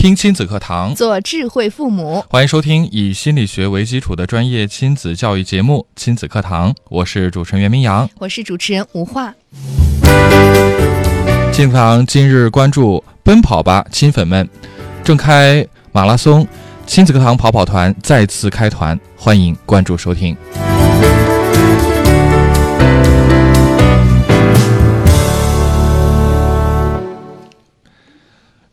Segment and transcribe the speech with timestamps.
[0.00, 2.24] 听亲子课堂，做智慧父母。
[2.30, 9.34] 欢迎收听以心理学为基础的专业亲子教育节目《亲子课堂》，我是主持人袁明阳，我是主持人吴化。
[11.52, 14.48] 亲子课堂今日关注：奔跑吧，亲粉们！
[15.04, 16.48] 正开马拉松，
[16.86, 20.34] 亲子课堂跑跑团再次开团，欢迎关注收听。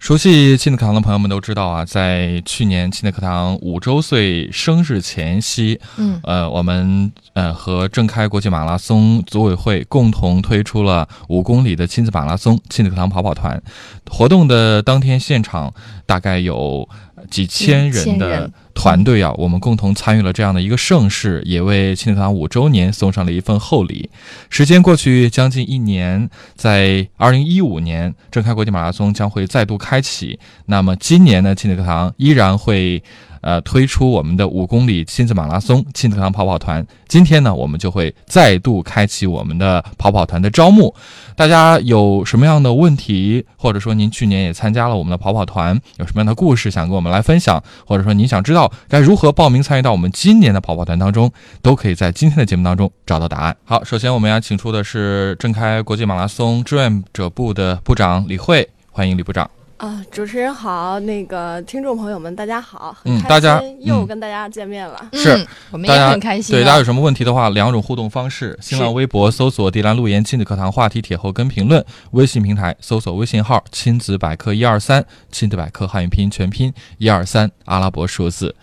[0.08, 13.62] 熟悉亲子课堂的朋友们都知道啊，在去年亲子课堂五周岁生日前夕，嗯，呃，我们呃和正开国际马拉松组委会共同推出了五公里的亲子马拉松亲子课堂跑跑团。
[14.10, 15.74] 活动的当天现场
[16.06, 16.88] 大概有
[17.30, 24.08] 几千人的团队啊，我们共同参与了这样的一个盛世，也为亲子堂五周年送上了一份厚礼。
[24.52, 30.40] 时间过去将近一年，在二零一五年，正开国际马拉松将会再度开启。
[30.68, 33.02] 那么今年呢，亲子课堂依然会。
[33.48, 36.86] 呃，推出我们的五公里亲子马拉松亲子堂跑跑团。
[37.08, 40.94] 今天呢，我们就会再度开启我们的跑跑团的招募。
[41.34, 53.56] 大家有什么样的问题，或者说您去年也参加了我们的跑跑团，有什么样的故事想跟我们来分享，或者说您想知道该如何报名参与到我们今年的跑跑团当中，都可以在今天的节目当中找到答案。
[53.64, 59.50] 好，首先我们要请出的是正开国际马拉松志愿者部的部长李慧，欢迎李部长。
[59.78, 66.56] 啊，主持人好，那个听众朋友们，大家好，嗯，大家又跟大家见面了，是，我们也很开心。
[66.56, 71.80] 对，大家有什么问题的话，两种互动方式：新浪微博搜索“迪兰路言亲子课堂”话题帖后跟评论；
[72.12, 78.56] 微信平台搜索微信号“亲子百科一二三”，亲子百科汉语拼音全拼一二三阿拉伯数字。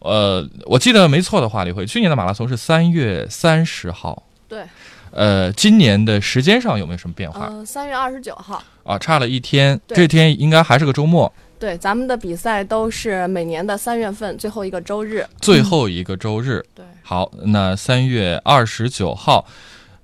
[0.00, 4.64] 呃，我记得没错的话，李慧，去年的马拉松是三月三十号，对。
[5.10, 7.46] 呃，今年的时间上有没有什么变化？
[7.46, 11.32] 呃，三月二十九号啊，差了一天，这天应该还是个周末。
[11.58, 15.26] 对，咱们的比赛都是每年的三月份最后一个周日。
[15.40, 16.64] 最后一个周日。
[16.74, 16.84] 对。
[17.02, 19.44] 好，那三月二十九号，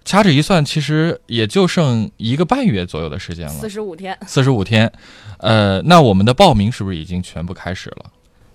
[0.05, 3.53] 掐指一算，其实也就剩一个半月左右的时间了。
[3.53, 4.19] 四十五天。
[4.27, 4.91] 四十五天，
[5.39, 8.07] 呃，那我们的报名是不是已经全部开始了？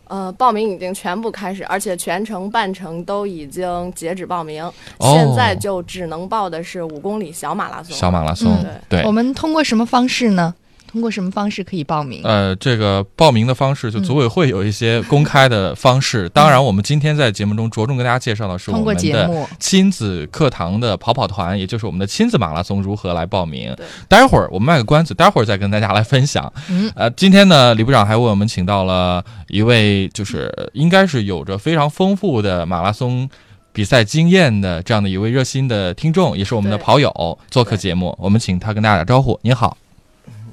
[0.09, 7.95] 呃，报名已经全部开始，而且全程半程都已经截止报名，现在就只能报的是五公里小马拉松。
[7.95, 8.51] 小马拉松，
[8.89, 9.03] 对。
[9.03, 10.53] 我们通过什么方式呢？
[10.89, 12.21] 通过什么方式可以报名？
[12.23, 16.27] 呃，这个报名的方式，就组委会有一些公开的方式。
[16.29, 23.75] 当然，我们今天在节目中着重跟大家介绍的是我们的亲子课堂的跑跑团，也就是我们的亲子马拉松如何来报名。
[24.07, 26.51] 待会儿我们卖个关子，待会儿再跟大家来分享。
[26.69, 33.29] 嗯，呃，今天呢，李部长还为我们请到了一位，就是应该是有着非常丰富的马拉松
[33.71, 38.17] 比赛经验的这样的一位热心的听众，也是我们的跑友，做客节目。
[38.19, 39.39] 我们请他跟大家打招呼。
[39.43, 39.77] 您好。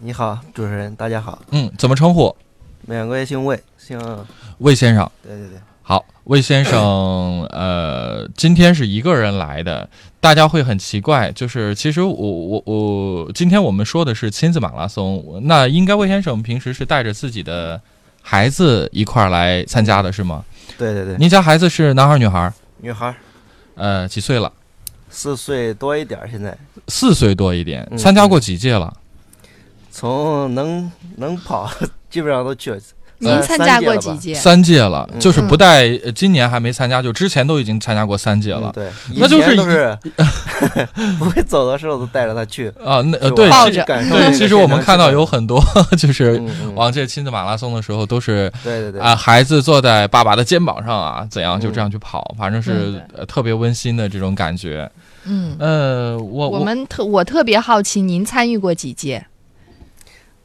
[0.01, 1.41] 你好，主持人，大家好。
[1.51, 2.35] 嗯，怎么称呼？
[2.83, 3.99] 两位姓魏，姓
[4.59, 5.11] 魏先生。
[5.23, 9.89] 对对对，好，魏先生， 呃，今天是一个人来的，
[10.21, 17.81] 大家会很奇怪，就是其实我我我，今天我们说的是亲子马拉松，那应该魏先生平时是带着自己的
[18.23, 20.45] 孩子一块儿来参加的是吗？
[20.77, 21.17] 对对对。
[21.17, 22.53] 您家孩子是男孩女孩？
[22.79, 23.15] 女孩。
[23.75, 24.53] 呃，几岁了？
[25.09, 26.57] 四岁多一点，现在。
[26.89, 28.93] 四岁多一点，参加过几届了？
[29.97, 31.71] 从能能跑，
[32.11, 32.79] 基本上都去了。
[33.19, 34.35] 您参加过几届？
[34.35, 38.71] 三届了，就是不带今年还没参加，就之前都已经参加过三届了。
[38.75, 39.57] 对，那就是
[41.19, 43.01] 不会走的时候都带着他去啊。
[43.01, 45.59] 那对，对，其实我们看到有很多，
[45.97, 46.39] 就是
[46.75, 54.91] 往届亲子马拉松的时候，都是对对对啊，孩子坐在爸爸的肩膀上啊，怎样就这样去跑，反正是特别温馨的这种感觉。
[55.25, 59.25] 嗯呃，我我们特我特别好奇，您参与过几届？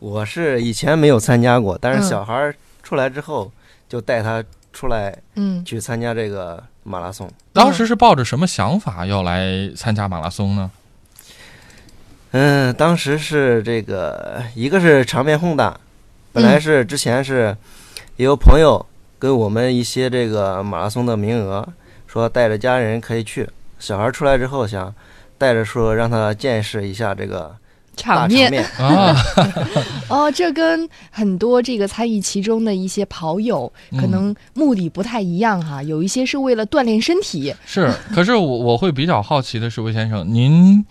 [0.01, 3.51] 我是以前没有参加过，但是小孩儿出来之后
[3.87, 4.43] 就带他
[4.73, 7.29] 出来，嗯，去参加这个马拉松。
[7.53, 10.71] 当时是抱着什么想法要来参加马拉松呢？
[12.31, 15.79] 嗯，当时是这个，一个是场面宏大，
[16.33, 17.55] 本来是之前是
[18.15, 18.83] 也有朋友
[19.19, 21.63] 给我们一些这个马拉松的名额，
[22.07, 23.47] 说带着家人可以去。
[23.77, 24.91] 小孩出来之后想
[25.37, 27.60] 带着说让他见识一下这个大
[28.01, 28.65] 场面面。
[28.79, 29.15] 啊，
[30.09, 37.93] 哦，这跟很多这个参与其中的一些跑友可能目的不太一样哈，有一些是为了锻炼身体，是。
[38.13, 40.83] 可是我我会比较好奇的是，魏先生，您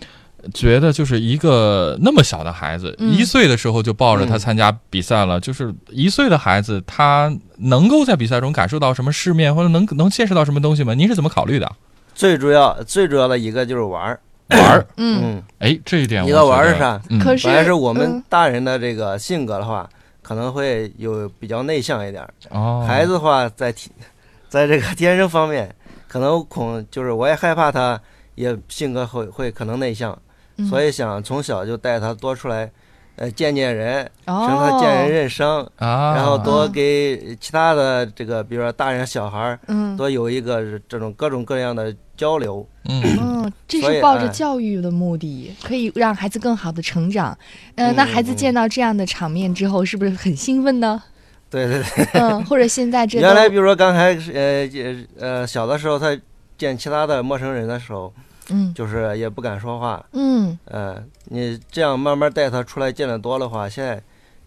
[0.53, 10.93] 觉得就是一个那么小的孩子，嗯一岁的时候就抱着他参加比赛了，就是一岁的孩子，他能够在比赛中感受到什么世面，或者能能见识到什么东西吗？
[10.93, 11.71] 您是怎么考虑的？
[12.15, 14.19] 最主要最主要的一个就是玩儿，
[14.51, 17.01] 玩儿，嗯，嗯，哎，这一点我一个玩儿是啥？
[17.09, 17.19] 嗯。
[17.19, 18.23] 可是本来是我们嗯。
[18.29, 19.89] 大人的这个性格的话，
[20.21, 22.33] 可能会有比较内向一点儿。
[22.49, 23.89] 哦，孩子的话，在天，
[24.49, 25.73] 在这个天生方面，
[26.07, 27.99] 可能恐就是我也害怕他
[28.35, 30.17] 也性格会会可能内向，
[30.57, 30.65] 嗯。
[30.67, 32.69] 所以想从小就带他多出来，
[33.17, 36.71] 呃，见见人，哦，让他见人认生，啊，然后多嗯。
[36.71, 39.95] 给其他的这个，比如说大人小孩儿，嗯。
[39.97, 42.63] 多有一个这种各种各样的交流。
[42.87, 47.35] 嗯，嗯，这是抱着哎教育的目的，可以让孩子更好的成长。
[47.73, 51.01] 呃，嗯那孩子嗯见到这样的场面之后，是不是很兴奋呢？
[51.49, 54.69] 对对对，嗯，或者现在这 原来比如说刚开始，呃
[55.19, 56.15] 呃呃小的时候，他
[56.59, 58.13] 见其他的陌生人的时候，
[58.49, 63.99] 嗯就是也不敢说话，嗯呃，你这样慢慢带他出来见的多的话，现在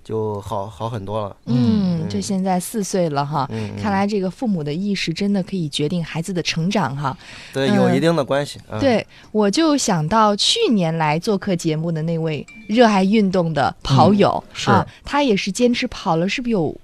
[0.05, 1.37] 就好好很多了。
[1.47, 3.49] 嗯，嗯这现在四岁了哈。
[3.83, 7.17] 看来这个父母的意识真的可以决定孩子的成长哈。
[7.53, 8.61] 对嗯有一定的关系。
[8.69, 16.77] 嗯、，对，我就想到去年来做客节目的那位热爱运动的跑友、嗯是啊，他也是坚持跑了，是不是有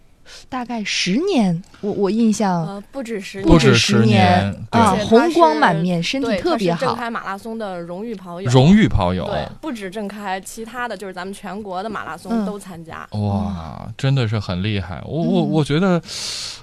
[0.48, 1.62] 大概十年？
[1.80, 6.86] 我我印象呃，不止十年不止，十年啊，而且红光满面，身体，特别好。
[6.86, 13.06] 郑开马拉松的荣誉跑友，荣誉跑友，对，不止郑开，其他的就是咱们全国的马拉嗯松都参加。
[13.12, 15.02] 哇，真的是很厉害。
[15.06, 16.00] 我我嗯我觉得，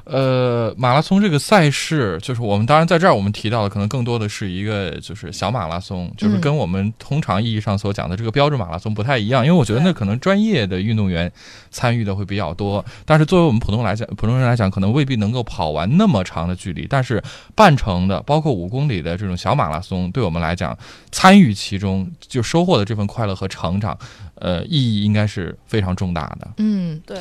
[0.04, 9.46] 呃，马拉松这个赛事，就是我们当然在这儿我们提到的，可能更多的是一个就是小马拉松，就是嗯跟我们通常意义上所讲的这个标准马拉松不太一样。
[9.46, 11.31] 因为我觉得那可能专业的运动员
[11.72, 16.86] 参与的会比较多，但是作为我们普通来讲，普通人来讲，可能未必能够跑完那么长的距离。
[16.89, 17.24] 但是
[17.56, 20.77] 半程的，包括五公里的这种小马拉松，对我们来讲，
[21.12, 23.98] 参与其中就收获的这份快乐和成长，
[24.36, 26.48] 呃，意义应该是非常重大的。
[26.57, 27.19] 嗯，对，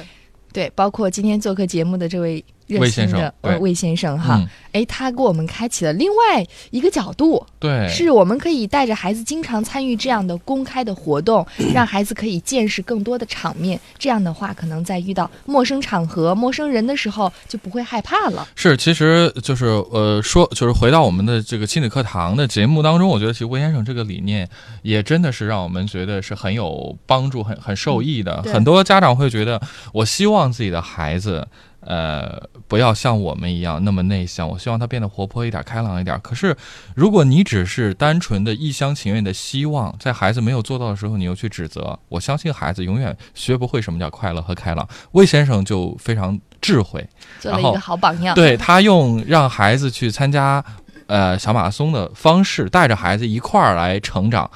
[0.52, 13.78] 对，包括今天做客节目的这位魏先生魏先生哈，嗯，哎、他给我们开启了另外一个角度，对，是我们可以带着孩子经常参与这样的公开的活动，让孩子可以见识更多的场面。
[13.98, 18.46] 这样的话，可能在遇到陌生场合、陌生人的时候，就不会害怕了。
[18.54, 24.48] 是，其实就是呃，说就是回到我们的这个亲子课堂的节目当中，我觉得其实魏先生这个理念
[24.82, 28.40] 也真的是让我们觉得是很有帮助、很很受益的。
[28.42, 29.60] 对很多家长会觉得，
[29.92, 31.46] 我希望自己的孩子。
[31.86, 36.18] 呃，不要像我们一样那么内向，我希望他变得活泼一点、开朗一点。
[36.20, 36.56] 可是，
[36.94, 44.86] 如果你只是单纯的一厢情愿的希望，在孩子没有做到的时候，你又去指责，我相信孩子永远学不会什么叫快乐和开朗。
[45.12, 48.34] 魏先生就非常智慧，做了一个好榜样。
[48.34, 50.64] 对他用让孩子去参加
[51.06, 54.50] 呃小马拉松的方式，带着孩子一块儿来成长，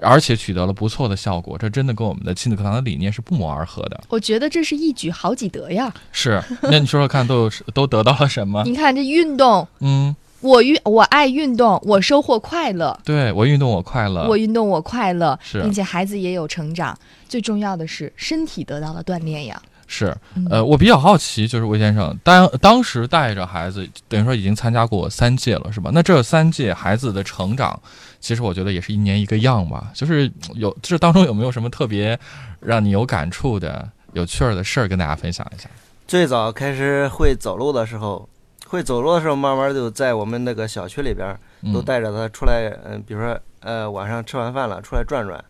[0.00, 1.56] 而且取得了不错的效果。
[1.58, 4.00] 这真的跟我们的亲子课堂的理念是不谋而合的。
[4.08, 5.92] 我觉得这是一举好几得呀。
[6.12, 8.62] 是，那你说说看，都有都得到了什么？
[8.66, 12.98] 你看这运动，嗯，我运我爱运动，我收获快乐。
[13.04, 16.96] 对我运动我快乐，我运动我快乐，是并且孩子也有成长。
[17.28, 19.60] 最重要的是身体得到了锻炼呀。
[19.94, 25.90] 是嗯呃，我比较好奇，就是魏先生当当时带着孩子，等于说已经参加过三届了，是吧？
[25.94, 27.80] 那这三届孩子的成长，
[28.18, 29.92] 其实我觉得也是一年一个样吧。
[29.94, 32.18] 就是有这当中有没有什么特别
[32.58, 35.68] 让你有感触的、有趣儿的事儿跟大家分享一下？
[36.08, 38.28] 最早开始会走路的时候，
[38.66, 41.38] 会走路的时候，慢慢就在我们那个小区里边儿
[41.72, 45.42] 都嗯，带着他出来，嗯，比如说呃晚上吃完饭了出来转转，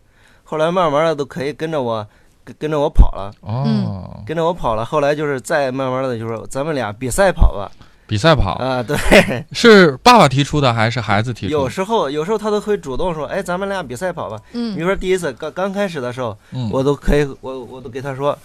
[0.43, 2.07] 后来慢慢的都可以跟着我
[2.45, 7.69] 跟跟着我跑了，哦，跟着我跑了，后来就是再慢慢的就是咱们俩比赛跑吧，
[8.07, 8.53] 比赛跑。
[8.53, 8.95] 啊、对，
[9.51, 11.51] 是爸爸提出的还是孩子提出的？
[11.51, 14.39] 有时候有时候他都会主动说，哎，咱们俩比赛跑吧。
[14.53, 14.75] 嗯。
[14.75, 18.37] 比嗯如说第一次刚刚开始的时候，嗯，我都可以，我我都给他说，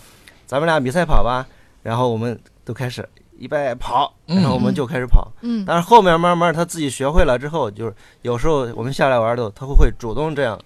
[0.46, 1.46] 咱们俩比赛跑吧，
[1.82, 3.06] 然后我们都开始
[3.38, 4.36] 预备跑，嗯。
[4.40, 5.30] 然后我们就开始跑。
[5.42, 5.62] 嗯。
[5.66, 10.58] 但是后面慢慢他自己学会了之后，就是有时候我们下来玩的时候，他会会主动这样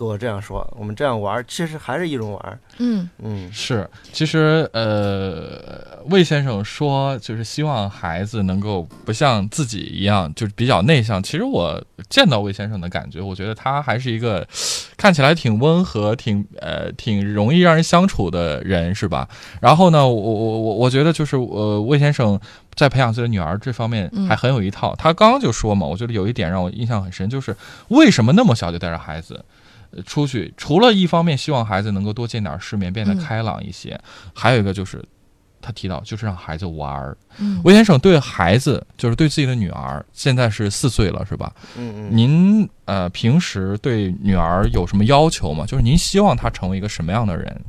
[0.00, 11.22] 跟我这样说，我们这样玩其实还是一种玩，嗯嗯，是，其实呃，魏先生说，就是希望孩子能够不像自己一样，就是比较内向。
[11.22, 11.78] 其实我
[12.08, 14.46] 见到魏先生的感觉，我觉得他还是一个
[14.96, 19.28] 看起来挺温和、挺呃挺容易让人相处的人，是吧？
[19.60, 22.40] 然后呢，我我我我觉得就是呃，魏先生
[22.74, 24.96] 在培养自己的女儿这方面嗯还很有一套。
[24.96, 27.54] 他刚刚就说嘛，我觉得有一点让我印象很深，就是
[27.88, 29.44] 为什么那么小就带着孩子。
[29.92, 34.00] 呃出去，除了一方面希望孩子能够多见点世面，变得嗯开朗一些，
[34.34, 35.04] 还有一个就是
[35.60, 37.16] 他提到就是让孩子玩儿。
[37.38, 41.52] 嗯魏先生对孩子，就是对自己的女儿，现在是四岁了，是吧？
[41.76, 45.64] 嗯嗯，您呃平时对女儿有什么要求吗？
[45.66, 47.60] 就是您希望她成为一个什么样的人？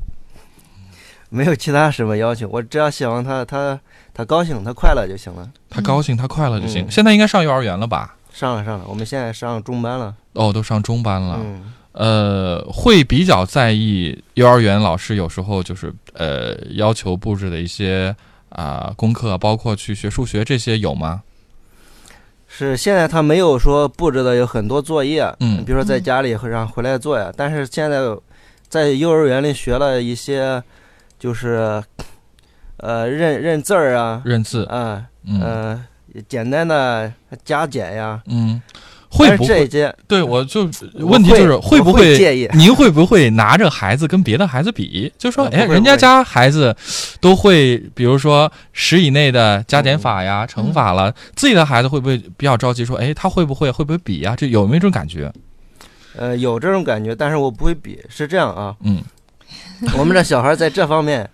[1.30, 3.80] 没有其他什么要求，我只要希望她她
[4.14, 5.50] 她高兴，她快乐就行了。
[5.70, 6.86] 她高兴，她快乐就行。
[6.86, 8.16] 嗯现在应该上幼儿园了吧？
[8.34, 10.16] 上了上了，我们现在上中班了。
[10.34, 11.40] 哦，都上中班了。
[11.42, 18.16] 嗯，呃，会比较在意幼儿园老师有时候就是呃要求布置的一些
[18.50, 21.24] 啊、功课，包括去学数学这些有吗？
[22.54, 27.32] 是现在他没有说布置的有很多作业，嗯比如说在嗯家里会让回来做呀。
[27.36, 28.00] 但是现在
[28.68, 30.62] 在幼儿园里学了一些，
[31.18, 31.82] 就是
[32.78, 35.86] 呃认认字儿啊，认字，啊嗯呃
[36.28, 37.12] 简单的
[37.46, 38.22] 加减呀。
[38.26, 38.62] 嗯，
[39.12, 39.68] 会不会？
[39.68, 40.62] 这对，我就
[40.94, 45.12] 问题就是会不会介意您会不会拿着孩子跟别的孩子比？
[45.18, 46.74] 就说，哎，人家家孩子
[47.20, 52.86] 都会，比如说十以内的加减法呀、乘法了，自己的孩子会不会比较着急？
[52.86, 54.34] 说，哎，他会不会会不会比呀？
[54.36, 55.32] 这有没有这种感觉？
[56.18, 58.00] 呃有这种感觉，但是我不会比。
[58.10, 59.02] 是这样啊，嗯，
[59.98, 61.30] 我们这小孩在这方面，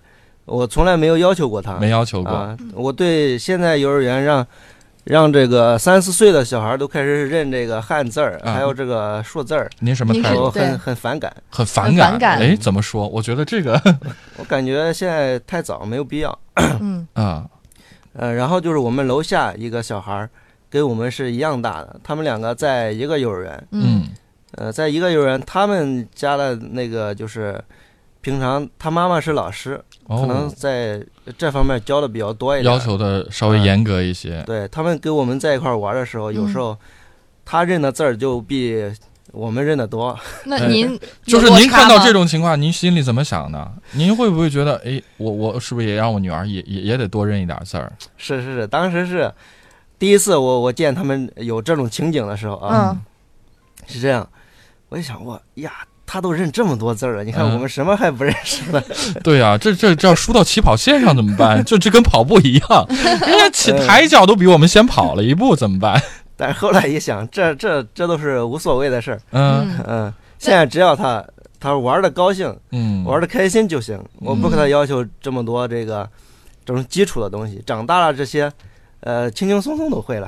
[0.46, 1.77] 我从来没有要求过他。
[1.77, 2.31] 没要求过。
[2.31, 4.46] 啊，我对现在幼儿园让
[5.09, 10.51] 让这个三四岁的小孩都开始认这个汉字儿，啊还有这个数字儿，您什么态度？
[10.51, 11.33] 很很反感。
[11.49, 12.19] 很反感。
[12.39, 13.07] 哎，怎么说？
[13.07, 13.81] 我觉得这个
[14.37, 16.39] 我感觉现在太早，没有必要。
[16.81, 17.45] 嗯啊，
[18.13, 20.29] 呃，然后就是我们楼下一个小孩儿，
[20.69, 24.09] 跟我们是一样大的，他们两个在一个幼儿园，嗯嗯
[24.55, 27.63] 呃，在一个幼儿园，他们家的那个就是。
[28.27, 31.01] 平常他妈妈是老师，可能哦，在
[31.38, 32.74] 这方面教的比较多一点。
[32.74, 34.43] 要求的稍微严格一些。
[34.46, 36.77] 对他们跟我们在一块玩的时候，有嗯时候
[37.46, 38.84] 他认的字儿就比
[39.31, 40.19] 我们认的多。
[40.43, 43.72] 那您就是您看到这种情况，您心里怎么想的？
[43.93, 47.89] 您会不会觉得，哎，我我是不是也让我女儿也也也得多认一点字儿？
[48.17, 49.34] 是是是，当时是
[49.98, 53.01] 第一次我我见他们有这种情景的时候啊，嗯
[53.88, 54.29] 是这样，
[54.89, 55.72] 我一想我呀，
[56.07, 58.81] 他都认这么多字儿了，你看嗯我们什么还不认识呢？
[59.23, 61.61] 对啊，这这这要输到起跑线上怎么办？
[61.65, 66.01] 就这跟跑步一样， 人家起嗯抬脚都比我们先跑了一步，怎么办？
[66.35, 71.23] 但是后来一想，这这这都是无所谓的事儿，嗯嗯嗯，现在只要他
[71.59, 76.07] 他玩的高兴，嗯，玩的开心就行，我不给他要求这么多这个
[76.65, 78.51] 这种基础的东西，长大了这些。
[79.01, 80.27] 呃，轻轻松松都会了，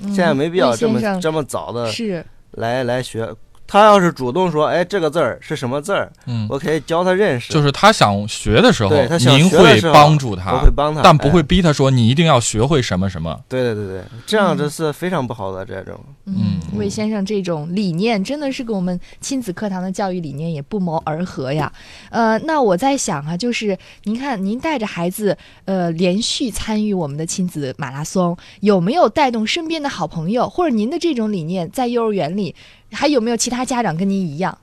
[0.00, 3.26] 嗯现在没必要这么这么早的是来来学。
[3.70, 13.40] 他要是主动说，哎，这个字儿是什么字儿，嗯，我可以教他认识，就是他想学的时候对他，想您会学的时候帮助他我会，帮他，但不会哎逼他说你一定要学会什么什么。
[13.48, 15.94] 对对对对，这样嗯这是非常不好的这种。
[16.26, 21.72] 嗯魏先生这种理念真的是跟我们亲子课堂的教育理念也不谋而合呀。
[22.10, 32.54] 呃，那我在想啊，就是您看，您带着孩子呃连续参与我们的亲子马拉松，有没有带动身边的好朋友，或者您的这种理念在幼儿园里，
[32.92, 34.56] 还有没有其他家长跟您一样？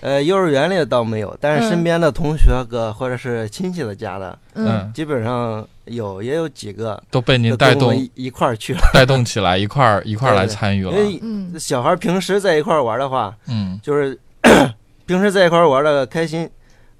[0.00, 8.80] 呃，幼儿园里倒没有，但是嗯身边的同学个或者是亲戚的家的，嗯，基本上有也有几个都被您带动一一块儿去了。
[8.92, 10.96] 带动起来，一块儿一块儿来参与了因。
[10.98, 14.18] 为嗯小孩平时在一块儿玩的话，嗯就是
[15.06, 16.48] 平时在一块儿玩的开心、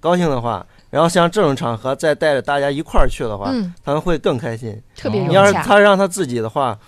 [0.01, 4.81] 高兴的话，然后像这种场合再带着大家一块儿去的话，嗯，他们会更开心。
[4.97, 5.53] 特别哦你要是。
[5.53, 6.79] 他让他自己的话，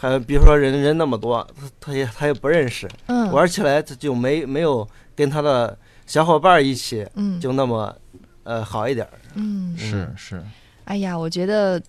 [0.00, 3.30] 还比如说人人那么多，他他也他也不认识，嗯。
[3.30, 5.76] 玩起来他就没没有跟他的
[6.06, 7.38] 小伙伴一起嗯。
[7.38, 7.94] 就那么
[8.44, 9.06] 呃好一点。
[9.34, 10.42] 嗯，是是，
[10.84, 11.80] 哎呀，我觉得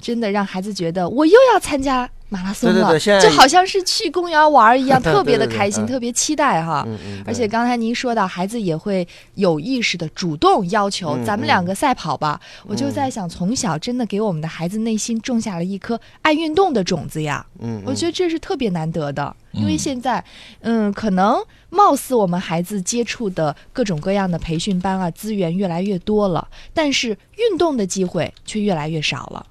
[0.00, 6.84] 真的让孩子觉得我又要参加马拉松了，对对对就好像是去公园玩儿一样， 特别的开心，嗯特别期待哈。
[6.86, 12.40] 嗯嗯，而且刚才您说到，孩子也会有意识的主动要求、嗯咱们两个赛跑吧。
[12.66, 17.44] 我就在想，从小真的给我们的孩子内心种下了一颗爱运动的种子呀。
[17.58, 20.24] 嗯，我觉得得这是特别难得的，嗯因为现在，
[20.60, 21.36] 嗯，可能
[21.68, 29.44] 貌似我们孩子接触的各种各样的培训班啊，资源越来越多了，但是运动的机会却越来越少了。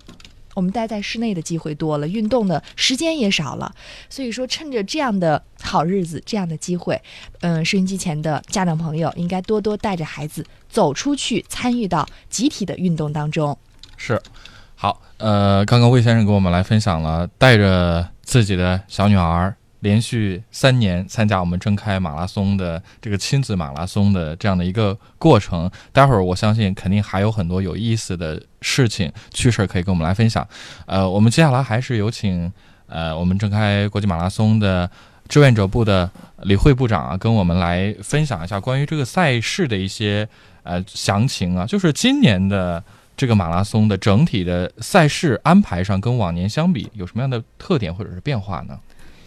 [0.55, 3.73] 我们待在室内的机会多了，运动的时间也少了，
[4.09, 7.01] 所以说趁着这样的好日子、这样的机会，
[7.41, 13.57] 嗯，收音机前的家长朋友应该多多带着孩子走出去，参与到集体的运动当中。
[13.95, 14.21] 是，
[14.75, 25.69] 好，呃，刚刚魏先生给我们来分享了带着自己的小女儿连续三年参加我们正开马拉松的这个亲子马拉松的这样的一个过程。
[25.93, 30.45] 待会儿我相信肯定还有很多有意思的事情趣事儿可以跟我们来分享。
[30.85, 32.51] 呃，我们接下来还是有请
[32.87, 34.89] 呃我们正开国际马拉松的
[35.27, 36.09] 志愿者部的
[36.41, 40.27] 李慧部长啊，跟我们来分享一下关于这个赛事的一些
[40.63, 41.65] 呃详情啊。
[41.65, 42.83] 就是今年的
[43.15, 48.77] 这个马拉松的整体的赛事安排上，跟往年相比有什么样的特点或者是变化呢？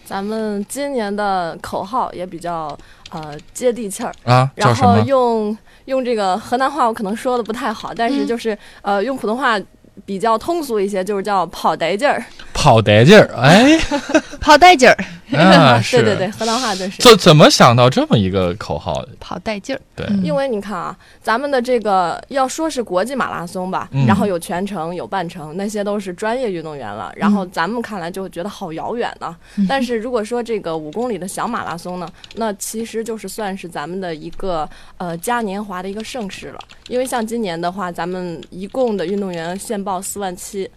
[0.05, 2.77] 咱们今年的口号也比较
[3.11, 9.59] 呃接地气儿啊，然后用用这个河南话，我可能说的不太好，但是就是、呃用普通话
[10.05, 12.23] 比较通俗一些，就是叫跑得劲儿。
[12.63, 13.77] 跑得劲儿，哎，
[14.39, 14.95] 跑带劲儿，
[15.37, 17.01] 啊， 对对对，河南话就是。
[17.01, 19.09] 怎怎么想到这么一个口号的？
[19.19, 19.81] 跑带劲儿。
[19.97, 27.11] 对，嗯因为你看啊，咱们的这个要说是国际马拉松吧，嗯然后有全程有半程，那些都是专业运动员了。
[27.17, 29.35] 然后咱们看来就觉得好遥远呢、
[29.67, 34.67] 但是如果说这个五公里的小马拉松呢，那其实就是算是咱们的一个
[34.97, 36.59] 呃嘉年华的一个盛事了。
[36.87, 40.69] 因为像今年的话，咱们一共的运动员限报四万七。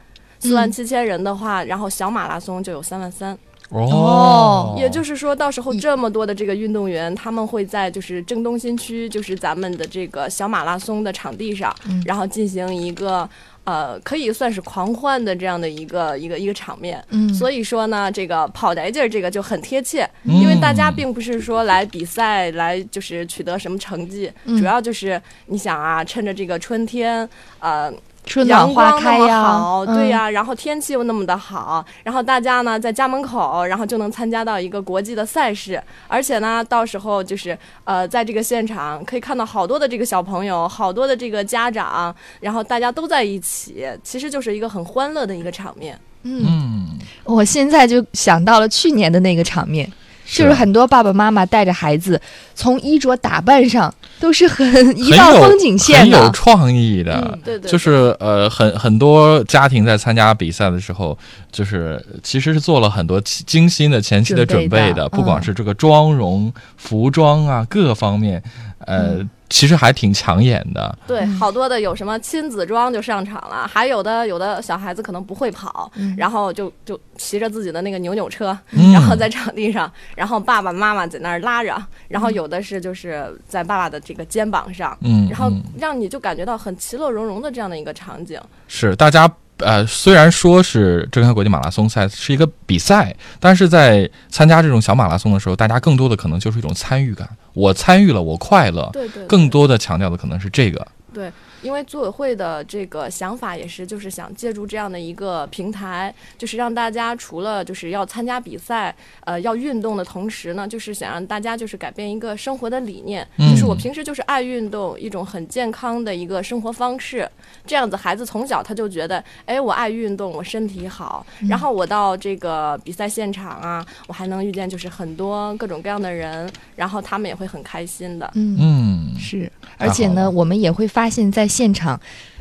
[0.47, 3.37] 四万七千人的话，然后小马拉松就有三万三，
[3.71, 4.75] 哦。
[4.79, 12.03] 也就是说，到时候这么多的这个运动员，他们会在就是正东新区，就是咱们的这个小马拉松的场地上，嗯。
[12.07, 13.29] 然后进行一个
[13.65, 17.03] 呃，可以算是狂欢的这样的一个一个一个场面。
[17.11, 20.35] 嗯，所以说呢，这个跑得劲儿这个就很贴切，嗯。
[20.41, 24.57] 因为大家并不是说来比赛来就是取得什么成绩，嗯。
[24.59, 27.93] 主要就是你想啊，趁着这个春天，呃，
[28.27, 45.99] 春暖花开呀，好，对嗯呀、然后天气又那么的好，然后大家呢在家门口，然后就能参加到一个国际的赛事，而且呢，到时候就是呃，在这个现场可以看到好多的这个小朋友，好多的这个家长，然后大家都在一起，其实就是一个很欢乐的一个场面。
[46.25, 49.89] 嗯，嗯，我现在就想到了去年的那个场面，
[50.27, 52.21] 就是很多爸爸妈妈带着孩子，
[52.55, 54.67] 从衣着打扮上都是很
[54.99, 56.31] 一道风景线很有的。
[56.33, 57.15] 创意的。
[57.15, 61.17] 嗯，对对，就是呃，很很多家庭在参加比赛的时候，
[61.53, 68.43] 就是其实是做了很多精心的前期的准准备的备的，不光嗯是这个妆容、服装啊各方面，
[68.79, 70.99] 呃，嗯其实还挺抢眼的。
[71.07, 88.41] 对，嗯好多的有什么亲子装就上场了，还有的有的小孩子可能不会跑，嗯然后就就骑着自己的那个扭扭车，嗯然后在场地上， 然后爸爸妈妈在那儿拉着，然后有的是就是在爸爸的这个肩膀上，嗯，然后嗯让你就感觉到很其乐融融的这样的一个场景。
[88.67, 97.27] 是大家呃，虽然说是浙江国际马拉松赛是一个比赛，但是在参加这种小马拉松的时候，大家更多的可能就是一种参与感。
[97.57, 98.89] 我参与了，我快乐。
[98.93, 100.87] 对对，更多的强调的可能是这个。
[101.13, 117.29] 对，因为组委会的这个想法也是，就是想借助这样的一个平台，就是让大家除了就是要参加比赛，呃，要运动的同时呢，就是想让大家就是改变一个生活的理念，就是我嗯平时就是爱运动，一种很健康的一个生活方式。
[117.67, 128.31] 这样子，孩子从小他就觉得，哎，我爱运动，我身体好，然后我到这个比赛现场啊，我还能遇见就是很多各种各样的人，然后他们也会很开心的。
[128.35, 132.01] 嗯，嗯，是，而且呢，我们也会发现，在现场，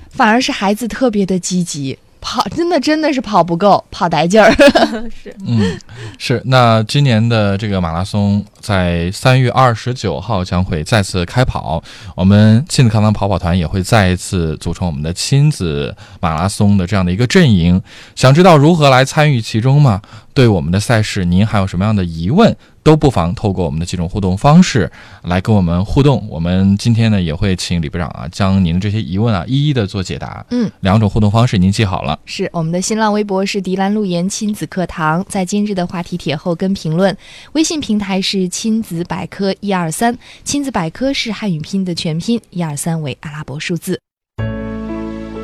[0.10, 4.52] 反而是孩子特别的积极，跑真的真的是跑不够，跑带劲儿。
[5.24, 5.78] 是，嗯，
[6.18, 6.42] 是。
[6.46, 11.84] 那今年的这个马拉松在三月二十九号将会再次开跑，
[12.16, 17.82] 我们亲子康康跑跑团也会再一次组成我们的亲子马拉松的这样的一个阵营。
[18.16, 20.02] 想知道如何来参与其中吗？
[20.34, 22.56] 对我们的赛事，您还有什么样的疑问？
[22.86, 24.90] 都不妨透过我们的几种互动方式
[25.24, 26.24] 来跟我们互动。
[26.30, 30.46] 我们今天呢也会请李部长啊将您的这些疑问啊一一的做解答。
[30.52, 32.20] 嗯，两种互动方式您记好了。
[32.26, 37.18] 是我们的新浪微博是迪兰路言亲子课堂，在今日的话题帖后跟评论。
[37.54, 44.00] 微信平台是亲子百科一二三，亲子百科是汉语拼音的全拼，一二三为阿拉伯数字。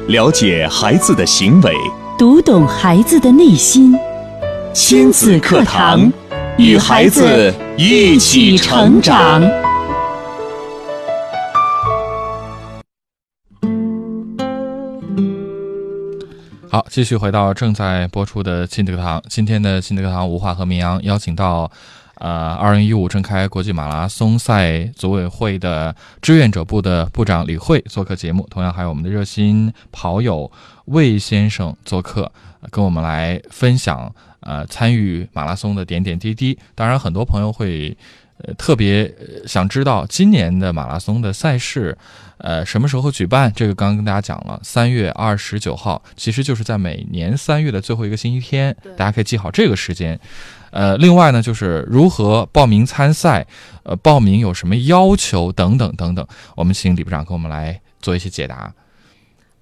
[0.09, 1.73] 了解孩子的行为，
[2.19, 3.95] 读懂孩子的内心，
[4.73, 6.11] 亲子课堂，
[6.61, 9.41] 与孩子一起成长。
[16.69, 19.19] 好，继续回到正在播出的亲子课堂。
[19.27, 21.69] 今天的亲子课堂，吴化和明阳邀请到，
[22.19, 30.51] 呃，二零一五正开国际马拉松赛组委会的志愿者部的部长李慧做客节目，同样还有我们的热心跑友
[30.85, 32.31] 魏先生做客，
[32.69, 36.57] 跟我们来分享呃参与马拉松的点点滴滴。
[36.75, 37.97] 当然，很多朋友会。
[38.43, 41.95] 呃，特别呃想知道今年的马拉松的赛事，
[42.39, 43.53] 呃，什么时候举办？
[43.55, 50.19] 这个刚刚跟大家讲了，三月二十九号，其实就是在每年三月的最后一个星期天，大家可以记好这个时间。
[50.71, 53.45] 呃，另外呢，就是如何报名参赛，
[53.83, 58.73] 呃，报名有什么要求等等等等，我们请李部长给我们来做一些解答。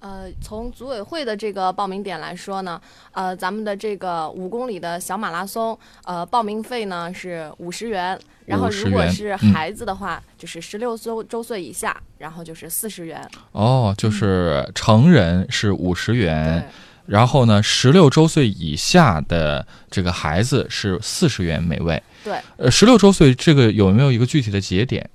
[0.00, 2.80] 呃，从组委会的这个报名点来说呢，
[3.12, 13.28] 呃，咱们的这个五公里的小马拉松，呃，报名费呢是五十元，然后如果是嗯孩子的话，就是十六周周岁以下，然后就是四十元。
[13.52, 22.02] 哦，就是成人是五十元对，，然后呢，十六周岁以下的这个孩子是四十元每位。
[22.24, 25.08] 对，呃，十六周岁这个有没有一个具体的节点？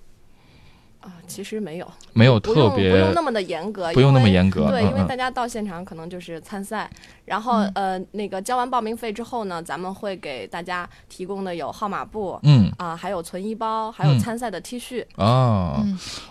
[1.02, 6.90] 啊、其实没有，没有特别不用那么的严格，不用那么严格对，因为大家到现场可能就是参赛，
[7.26, 12.40] 然后、呃，那个交完报名费之后呢，咱们会给大家提供的有号码布。
[12.44, 12.72] 嗯。
[12.78, 14.20] 啊、还有存衣包，还有嗯。
[14.20, 15.84] 参赛的 T 恤，哦，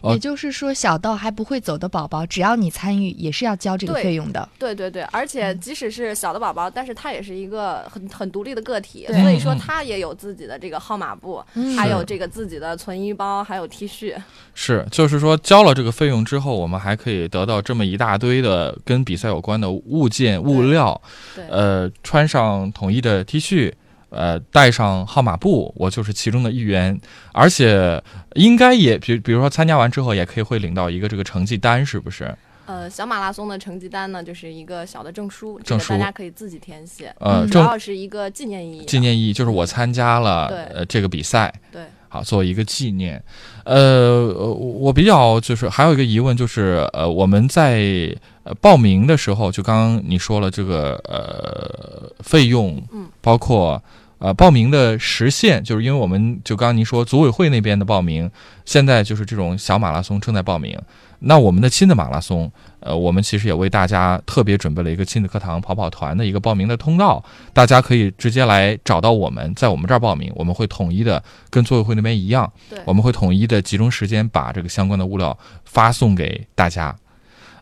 [0.04, 4.48] 也就是说，小到还不会走的宝宝，只要你参与，也是要交这个费用的。
[4.58, 5.28] 对对对，而嗯。
[5.28, 11.76] 且即使是小的宝宝，但是他也是一个很很独立的个体，对所以说他也有自己的这个号码布，嗯。
[11.76, 14.14] 还有这个自己的存衣包，还有 T 恤。
[14.54, 21.00] 是，就是说交了这个费用之后，我们还可以得到这么一大堆的跟比赛有关的物件物料，
[21.34, 23.72] 对，呃，穿上统一的 T 恤。
[24.10, 26.96] 呃，带上号码布，我就是其中的一员，
[27.32, 28.00] 而且
[28.34, 32.32] 应该也，比比如说参加完之后，也可以会领到一个这个成绩单，是不是？
[32.66, 38.84] 呃，小马拉松的成绩单呢，就是一个小的证书，证书个大家可以自己填写，呃，嗯主要是一个纪念意义。
[38.84, 41.82] 纪念意义就是我参加了对呃这个比赛，对，
[42.14, 43.20] 好作为一个纪念。
[43.64, 53.82] 呃，我比较就是还有一个疑问就是，呃，我们在呃报名的时候，就刚刚你说了这个呃费用，嗯，包括。
[54.18, 58.30] 呃，报名的时限就是因为我们就刚刚您说组委会那边的报名，
[58.64, 60.78] 现在就是这种小马拉松正在报名。
[61.18, 62.50] 那我们的新的马拉松，
[62.84, 76.94] 呃，我们其实也为大家特别准备了一个亲子课堂跑跑团的一个报名的通道，大家可以直接来找到我们，在我们这儿报名，我们会统一的跟组委会那边一样，对，我们会统一的集中时间把这个相关的物料发送给大家。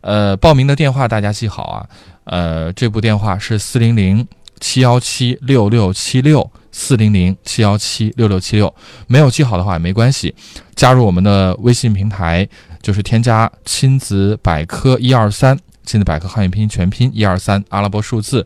[0.01, 1.89] 呃，报名的电话大家记好啊，
[2.25, 4.27] 呃，这部电话是四零零
[4.59, 8.75] 七幺七六六七六四零零七幺七六六七六，
[9.07, 10.35] 没有记好的话也没关系，
[10.75, 12.49] 加入我们的微信平台，
[12.81, 18.45] 就是添加“亲子百科一二三”，亲子百科汉语拼音全拼一二三阿拉伯数字，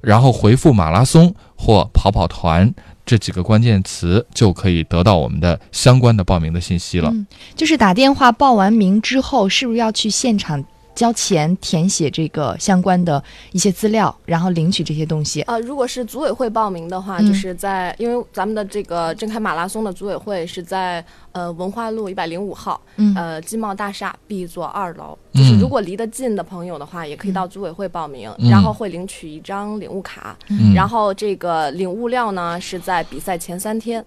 [0.00, 2.74] 然后回复马拉松或跑跑团
[3.06, 7.12] 这几个关键词，就可以得到我们的相关的报名的信息了。
[7.54, 10.62] 就是打电话报完名之后，是不是要去现场
[10.98, 15.42] 交钱填写这个相关的一些资料，然后领取这些东西？
[15.42, 25.16] 呃，如果是组委会报名的话，嗯就是在因为咱们的这个正开马拉松的组委会是在呃文化路一百零五号，嗯呃金茂大厦 B 座二楼。
[25.32, 30.36] 就是嗯如果离得近的朋友的话，也可以到组委会报名，嗯然后会领取一张领物卡。
[30.48, 34.04] 嗯，然后这个领物料呢是在比赛前三天。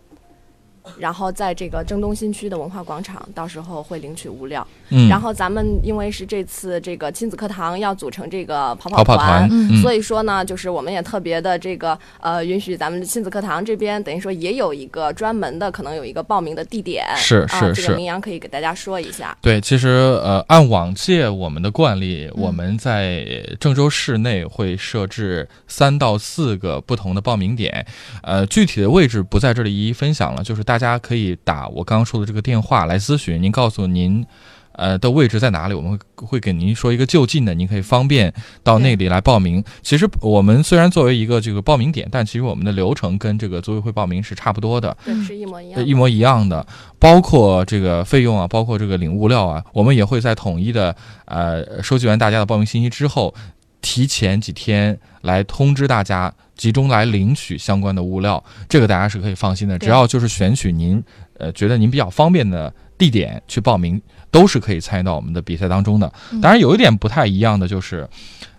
[0.97, 4.65] 然后在这个郑东新区的文化广场，到时候会领取物料。
[4.89, 17.05] 嗯，然后咱们因为是这次这个亲子课堂要组成这个跑跑跑团，嗯所以说呢，就是我们也特别的这个呃，允许咱们的亲子课堂这边，等于说也有一个专门的，可能有一个报名的地点。
[17.15, 19.35] 是是是个明阳可以给大家说一下。
[19.41, 19.87] 对，其实
[20.23, 23.25] 呃，按往届我们的惯例，嗯我们在
[23.59, 27.85] 郑州市内会设置三到四个不同的报名点，
[28.23, 34.25] 呃，具体的位置不在这里一一分享了，就是大家可以打我刚刚说的这个电话来咨询，您告诉您。
[34.73, 35.73] 呃的位置在哪里？
[35.73, 39.61] 我们会会给您说一个就近的，您可以方便到那里来报名。
[39.83, 44.95] 其实我们虽然作为一个这个报名点，但其实我们的流程跟这个组委会报名是差不多的。
[45.03, 45.85] 对，嗯是一模一样。
[45.85, 46.65] 一模一样的，
[46.97, 53.35] 包括这个费用啊，包括这个领物料啊，我们也会在统一的呃收集完大家的报名信息之后，
[53.81, 59.77] 提前几天来通知大家，集中来领取相关的物料，这个大家是可以放心的。
[59.79, 61.03] 只要就是选取您
[61.37, 66.11] 呃觉得您比较方便的地点去报名，都是可以参与到我们的比赛当中的。
[66.31, 68.07] 嗯当然，有一点不太一样的就是。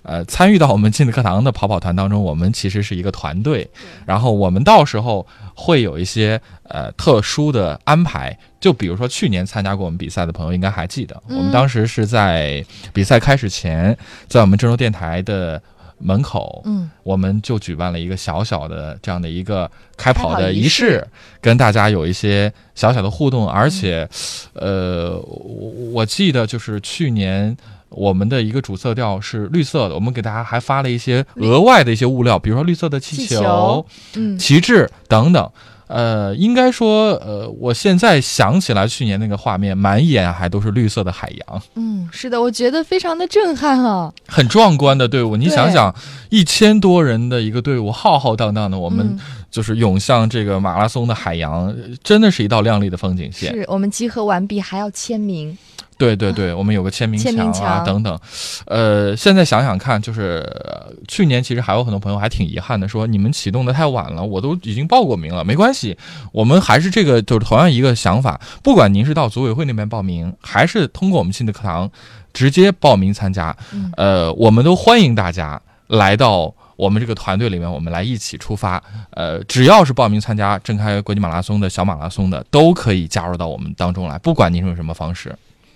[0.04, 3.70] 呃，参与到我们亲子课堂的跑跑团当中，我们其实是一个团队，
[4.04, 13.94] 然后我们到时候会有一些呃特殊的安排，就比如说去年参加过我们比赛的朋友应该还记得，嗯我们当时是在比赛开始前，
[14.28, 15.60] 在我们郑州电台的
[15.98, 21.08] 门口，嗯我们就举办了一个小小的这样的一个开跑的仪式式，
[21.40, 24.08] 跟大家有一些小小的互动，而且，
[24.54, 27.54] 呃，我我记得就是去年。
[27.94, 35.50] 我们的一个主色调是绿色的，我们给大家还发了一些额外的一些物料，比如说绿色的气气球嗯旗帜等等。
[35.92, 44.10] 呃，应该说，呃，我现在想起来去年那个画面，满眼还都是绿色的海洋，嗯，是的，我觉得非常的震撼啊。
[44.26, 45.36] 很壮观的队伍。
[45.36, 45.94] 你想想，
[46.30, 49.18] 一千多人的一个队伍，浩浩荡荡的，我们嗯
[49.50, 53.52] 就是涌向这个马拉松的海洋，真的是一道亮丽的风景线。
[53.54, 55.56] 是我们集合完毕还要签名。
[56.02, 58.18] 对对对，我们有个签名墙啊等等，
[58.66, 65.96] 呃，现在想想看，就是、呃去年其实还有很多朋友还挺遗憾的，说你们启动的太晚了，我都已经报过名了，没关系，
[66.32, 71.88] 我们还是这个就是同样一个想法，不管您是到组委会那边报名，还是通过我们亲子课堂
[72.32, 76.52] 直接报名参加，嗯呃，我们都欢迎大家来到。
[76.74, 78.82] 我们这个团队里面，我们来一起出发。
[79.10, 85.32] 呃，只要是报名参加正开国际马拉松的小马拉松的，都可以加入到我们当中来，不管您是用什么方式。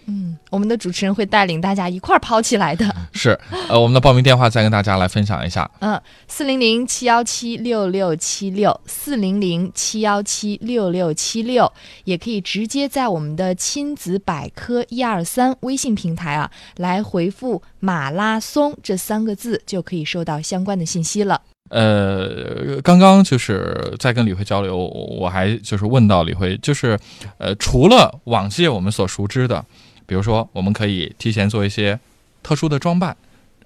[0.07, 2.95] 嗯，我们的主持人会带领大家一块儿跑起来的。
[3.12, 3.38] 是，
[3.69, 5.69] 呃，我们的报名电话再跟大家来分享一下。
[5.81, 11.71] 嗯，四零零七幺七六六七六，四零零七幺七六六七六，
[12.05, 21.40] 也可以直接在我们的亲子百科一二三微信平台啊，来回复“马拉松”这三个字，就可以收到相关的信息了。
[21.69, 26.97] 呃，刚刚就是在跟李辉交流，我还就是问到李辉，就是
[27.38, 29.64] 呃，除了往届我们所熟知的，
[30.07, 31.99] 比如说我们可以提前做一些
[32.42, 33.16] 特殊的装扮，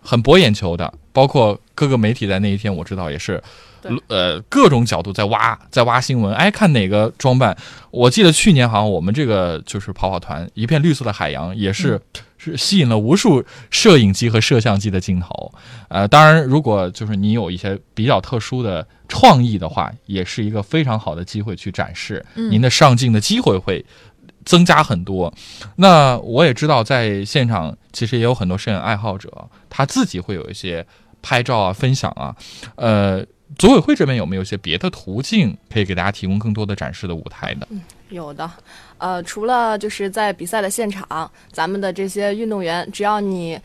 [0.00, 3.42] 很博眼球的，包括各个媒体在那一天，我知道也是，
[4.08, 7.56] 呃，各种角度在挖，在挖新闻，哎，看哪个装扮。
[7.90, 12.00] 我记得去年好像我们这个就是跑跑团一片绿色的海洋，也是、
[12.38, 15.52] 是吸引了无数摄影机和摄像机的镜头。
[15.88, 23.84] 呃，当然，如果就是你有一些比较特殊的创意的话，也是一个非常好的机会去展示，嗯您的上镜的机会会
[24.50, 25.32] 增加很多。
[25.76, 29.30] 那我也知道，在现场其实也有很多摄影爱好者，
[29.68, 30.84] 他自己会有一些
[31.22, 32.34] 拍照啊、分享啊。
[32.74, 33.24] 呃，
[33.56, 37.68] 组委会这边有没有一些别的途径可以给大家提供更多的展示的舞台的？
[38.08, 38.50] 有的，
[38.98, 43.56] 呃，除了就是在比赛的现场，咱们的这些运动员，只要你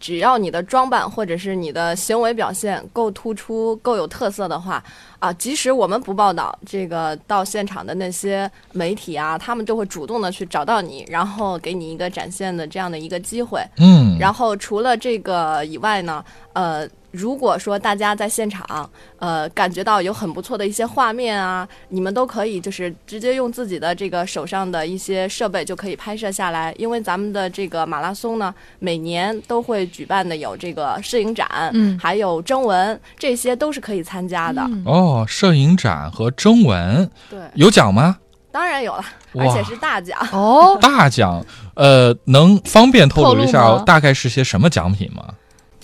[0.00, 4.82] 只要你的装扮或者是你的行为表现够突出、够有特色的话，
[5.18, 13.60] 啊，即使我们不报道，这个到现场的那些媒体啊，他们就会主动的去找到你，然后给你一个展现的这样的一个机会。
[13.78, 34.60] 嗯，然后除了这个以外呢，呃，如果说大家在现场，呃，感觉到有很不错的一些画面啊，你们都可以就是直接用自己的这个手上的一些设备就可以拍摄下来，因为咱们的这个马拉松呢，每年都会举办的有这个摄影展，嗯还有征文，这些都是可以参加的。
[34.62, 38.18] 嗯哦，摄影展和征文对，有奖吗？
[38.50, 40.18] 当然有了，而且是大奖。
[40.32, 41.44] 哦，大奖，
[41.74, 45.22] 呃，能方便透露一下露大概是些什么奖品吗？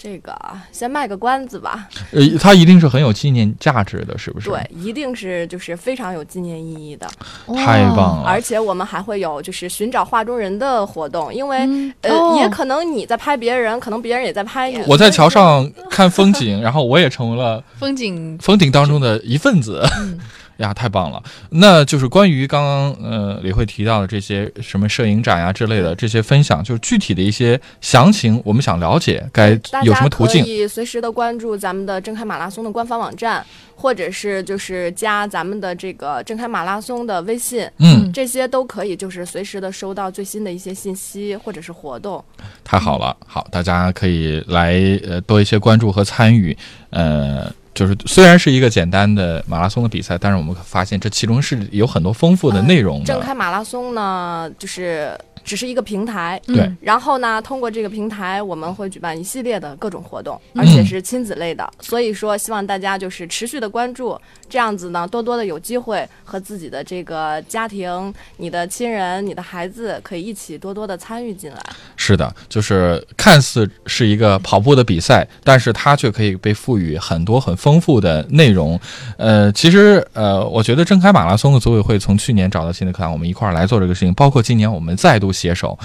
[0.05, 4.51] 这个啊先卖个关子吧，呃，它一定是很有纪念价值的，是不是？
[4.51, 7.09] 对，，一定是就是非常有纪念意义的。
[7.57, 8.25] 太棒了。
[8.27, 14.79] 而且我们还会有就是寻找画中人的活动，因为、嗯呃、哦也可能你在拍别人，可能别人也在拍你。
[14.87, 19.83] 我在桥上 看风景，然后我也成为了风景，风景当中的一份子。
[20.01, 20.21] 嗯
[20.59, 21.23] 呀，太棒了！
[21.51, 29.51] 那就是关于刚刚呃李慧提到的这些什么摄影展呀、之类的这些分享，就是具体的一些详情，我们想了解该
[29.83, 30.43] 有什么途径？
[30.43, 42.25] 可以随时的关注咱们的正开马拉松的官方网站，或者是就是加咱们的这个正开马拉松的微信，嗯，这些都可以就是随时的收到最新的一些信息或者是活动。
[42.63, 46.57] 太好了，好，大家可以来呃多一些关注和参与，
[46.91, 47.53] 呃。
[47.75, 53.07] 就是虽然是一个简单的马拉松的比赛，但是我们发现这其中是有很多丰富的内容的。
[53.07, 61.69] 正开马拉松呢，就是只是一个平台，对嗯然后呢，通过这个平台，我们会举办一系列的各种活动，嗯而且是亲子类的。
[61.81, 71.59] 所以说，希望大家就是持续的关注，这样子呢，多多的有机会和自己的这个家庭、你的亲人、你的孩子可以一起多多的参与进来。
[71.97, 78.79] 是的，就是看似是一个跑步的比赛，但是它却可以被赋予很多很丰富的内容。
[79.17, 85.79] 呃，其实呃，我觉得正开马拉松的组委会从去年找到亲子课堂，我们一块儿来做这个事情，包括今年我们再度携手，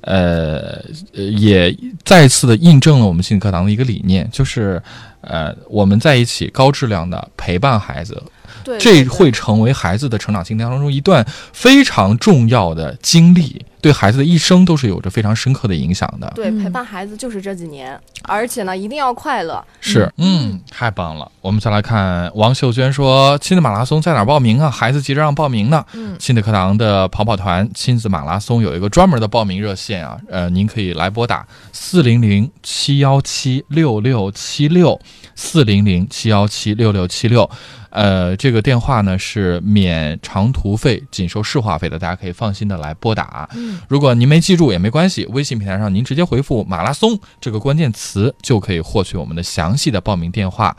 [0.00, 0.80] 呃，
[1.12, 4.82] 也再次的印证了我们亲子课堂的一个理念，就是
[5.26, 8.22] 呃，我们在一起高质量的陪伴孩子，
[8.64, 16.32] 对，这会成为孩子的成长经历当中一段非常重要的经历，对孩子的一生都是有着非常深刻的影响的。
[16.34, 19.64] 对嗯陪伴孩子就是这几年，而且呢，一定要快乐。
[19.80, 21.30] 是，嗯，太棒了。
[21.40, 24.68] 我们再来看王秀娟说，亲子马拉松在哪儿报名啊？
[24.68, 25.84] 孩子急着让报名呢。
[25.92, 35.00] 嗯亲子课堂的跑跑团亲子马拉松有一个专门的报名热线啊，呃，您可以来拨打四零零七幺七六六七六
[35.36, 37.48] 四零零七幺七六六七六，
[37.90, 43.48] 呃，这个电话呢是免长途费，仅收市话费的，大家可以放心的来拨打。
[43.54, 50.76] 嗯如果您没记住也没关系，微信平台上您直接回复“马拉松”这个关键词，就可以获取我们的详细的报名电话。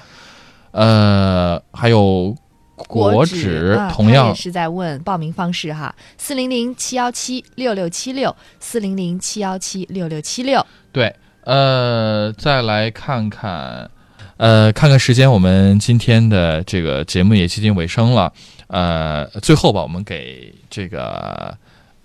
[0.72, 2.36] 呃，还有
[2.76, 10.64] 国指同样也是在问报名方式哈，四零零七幺七六六七六，四零零七幺七六六七六。
[10.92, 13.90] 对，呃，再来看看，
[14.38, 18.32] 呃，看看时间，我们今天的这个节目也接近尾声了。
[18.68, 21.58] 呃，最后吧，我们给这个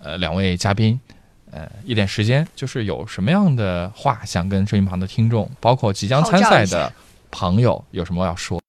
[0.03, 0.99] 呃两位嘉宾。
[1.55, 6.91] 呃，一点时间，就是有什么样的话想跟收音旁的听众，包括即将参赛的
[7.29, 8.62] 朋友，有什么要说？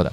[0.00, 0.12] 说的？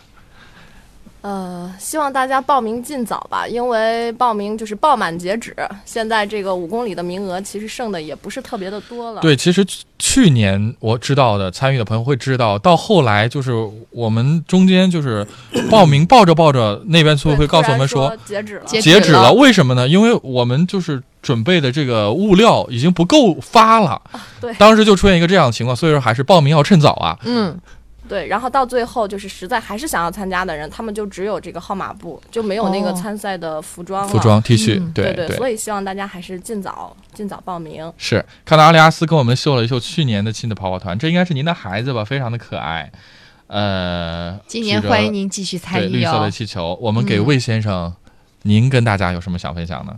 [1.22, 5.54] 呃，希望大家报名尽早吧，因为报名就是报满截止。
[5.84, 9.20] 现在这个五公里的名额其实剩的也不是特别的多了。
[9.20, 13.52] 对，其实去去年我知道的，参与的朋友会知道，到后来就是
[13.90, 15.26] 我们中间就是
[15.70, 18.66] 报名报着报着，那边组委，会告诉我们说截止了。
[18.66, 19.88] 截截止了，了为什么呢？
[19.88, 24.02] 因为我们就是准备的这个物料已经不够发了，
[24.40, 27.18] 对当时就出现一个这样的情况，所以说还是报名要趁早啊。
[27.24, 27.60] 嗯，
[28.08, 34.08] 对，然后到最后就是实在还是想要参加的人，他们就只有这个号码布，就没有那个哦参赛的服装了。
[34.08, 37.92] 服装 T 恤，嗯对对所以希望大家还是尽早尽早报名。
[37.98, 42.06] 是看到阿里阿斯跟我们秀了一秀去年的亲子跑跑团，这应该是您的孩子吧？
[42.06, 42.92] 非常的可爱。
[43.48, 46.30] 呃，今年欢迎您继续参与对绿色的哦。
[46.30, 47.94] 气球，我们给嗯魏先生，
[48.44, 49.98] 您跟大家有什么想分享呢？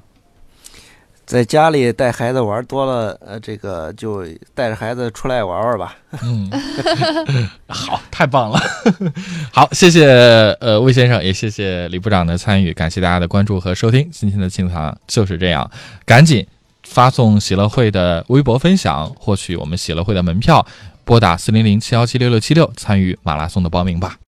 [1.30, 4.26] 在家里带孩子玩多了，呃，这个就
[4.56, 5.96] 带着孩子出来玩玩吧。
[6.24, 6.50] 嗯，
[7.70, 8.60] 好，太棒了。
[9.54, 10.08] 好，谢谢
[10.60, 14.10] 呃魏先生，也谢谢李部长的参与，感谢大家的关注和收听。
[14.12, 15.70] 今天的清堂就是这样，
[16.04, 16.48] 赶紧
[16.82, 20.66] 发送喜乐会的微博分享，获取我们喜乐会的门票，
[21.06, 24.18] 拨打四零零七幺七六六七六参与马拉松的报名吧。